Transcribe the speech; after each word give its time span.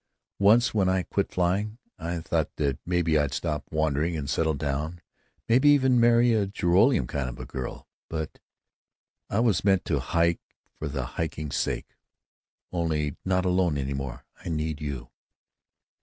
Once, 0.39 0.73
when 0.73 0.89
I 0.89 1.03
quit 1.03 1.31
flying, 1.31 1.77
I 1.99 2.21
thought 2.21 2.55
that 2.55 2.79
maybe 2.87 3.19
I'd 3.19 3.35
stop 3.35 3.65
wandering 3.69 4.17
and 4.17 4.27
settle 4.27 4.55
down, 4.55 4.99
maybe 5.47 5.69
even 5.69 5.99
marry 5.99 6.33
a 6.33 6.47
Joralemon 6.47 7.07
kind 7.07 7.29
of 7.29 7.37
a 7.39 7.45
girl. 7.45 7.87
But 8.09 8.39
I 9.29 9.41
was 9.41 9.63
meant 9.63 9.85
to 9.85 9.99
hike 9.99 10.41
for 10.79 10.87
the 10.87 11.05
hiking's 11.05 11.57
sake.... 11.57 11.93
Only, 12.71 13.15
not 13.23 13.45
alone 13.45 13.77
any 13.77 13.93
more. 13.93 14.25
I 14.43 14.49
need 14.49 14.81
you.... 14.81 15.11